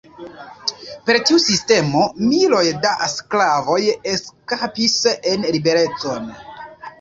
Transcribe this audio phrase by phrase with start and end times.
[1.09, 3.79] Per tiu sistemo miloj da sklavoj
[4.15, 4.97] eskapis
[5.35, 6.27] en liberecon.